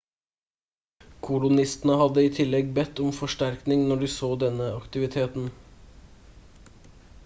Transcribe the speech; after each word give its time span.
kolonistene 1.27 1.97
hadde 2.03 2.23
i 2.27 2.31
tillegg 2.37 2.71
bedt 2.79 3.03
om 3.05 3.13
forsterkning 3.19 3.85
når 3.91 4.03
de 4.05 4.09
så 4.17 4.31
denne 4.45 4.73
aktiviteten 4.83 5.51